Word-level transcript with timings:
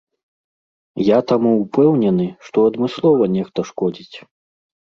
Я 1.07 1.17
таму 1.33 1.51
ўпэўнены, 1.63 2.25
што 2.47 2.65
адмыслова 2.71 3.31
нехта 3.37 3.59
шкодзіць. 3.73 4.17